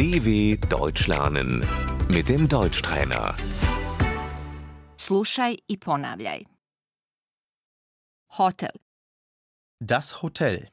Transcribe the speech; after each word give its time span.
DW 0.00 0.56
Deutsch 0.70 1.08
lernen 1.08 1.50
mit 2.08 2.26
dem 2.30 2.48
Deutschtrainer. 2.48 3.34
Slušaj 4.96 5.56
i 5.68 5.76
ponavljaj. 5.84 6.40
Hotel, 8.38 8.74
Das 9.92 10.22
Hotel. 10.22 10.68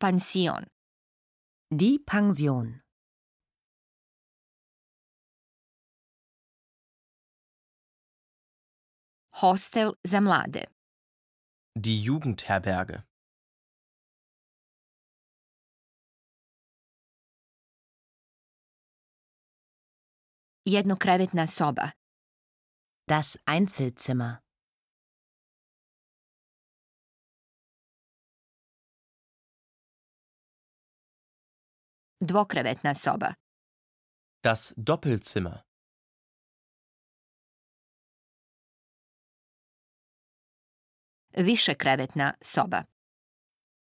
pansion, 0.00 0.64
Die 1.70 1.98
Pension. 2.06 2.80
hostel 9.40 9.92
za 10.04 10.20
mlade, 10.20 10.64
Die 11.76 12.02
Jugendherberge. 12.02 13.07
Jednokrevetna 20.72 21.46
soba, 21.46 21.90
Das 23.08 23.36
Einzelzimmer. 23.46 24.36
dvokrevetna 32.20 32.94
soba, 32.94 33.34
Das 34.44 34.74
Doppelzimmer. 34.76 35.62
višekrevetna 41.36 42.34
soba, 42.40 42.84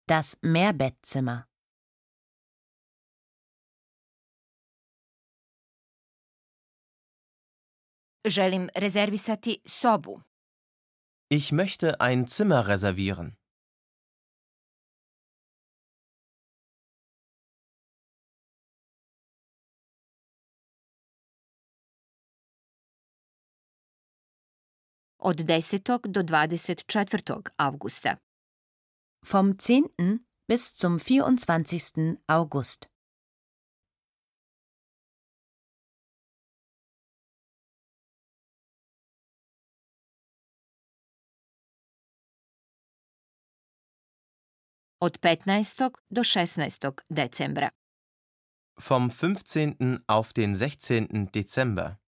Das 0.08 0.38
Mehrbettzimmer. 0.42 1.44
Želim 8.26 8.70
rezervisati 8.76 9.62
sobu, 9.66 10.22
Ich 11.30 11.52
möchte 11.52 12.00
ein 12.00 12.28
Zimmer 12.28 12.68
reservieren. 12.68 13.36
od 25.20 25.40
10. 25.48 25.82
do 26.10 26.24
24. 26.24 27.52
avgusta. 27.58 28.18
Vom 29.26 29.58
10. 29.58 30.26
bis 30.48 30.74
zum 30.76 31.00
24. 31.00 32.20
August. 32.28 32.93
Od 45.06 45.18
15. 45.18 45.92
do 46.10 46.24
16. 46.24 47.04
decembra. 47.10 47.70
Vom 48.80 49.10
15. 49.10 50.00
auf 50.08 50.32
den 50.34 50.56
16. 50.56 51.30
Dezember. 51.32 52.00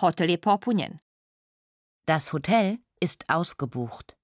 Hotel 0.00 0.28
je 0.28 0.38
popunjen. 0.38 1.00
Das 2.06 2.32
Hotel 2.32 2.78
ist 3.00 3.24
ausgebucht. 3.28 4.19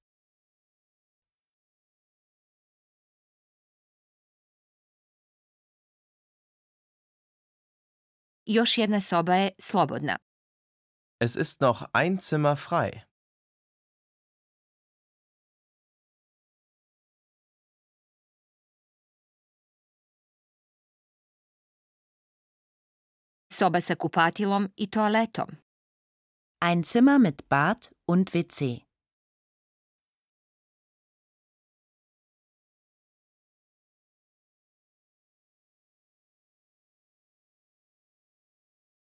Još 8.46 8.78
jedna 8.78 9.00
soba 9.00 9.34
je 9.34 9.50
slobodna. 9.58 10.16
Es 11.20 11.36
ist 11.36 11.60
noch 11.60 11.82
ein 11.92 12.18
Zimmer 12.20 12.56
frei. 12.56 13.00
Soba 23.52 23.80
sa 23.80 23.94
kupatilom 23.94 24.68
i 24.76 24.86
toaletom. 24.90 25.48
Ein 26.62 26.84
Zimmer 26.84 27.18
mit 27.18 27.48
Bad 27.48 27.90
und 28.08 28.34
WC. 28.34 28.85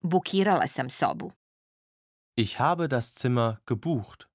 Bukirala 0.06 0.66
sam 0.68 0.90
sobu. 0.90 1.32
Ich 2.36 2.58
habe 2.58 2.88
das 2.88 3.14
Zimmer 3.14 3.60
gebucht. 3.66 4.28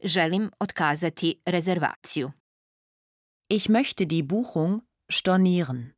Želim 0.00 0.50
otkazati 0.60 1.40
rezervaciju. 1.48 2.32
Ich 3.48 3.68
möchte 3.68 4.06
die 4.06 4.22
Buchung 4.22 4.82
stornieren. 5.10 5.97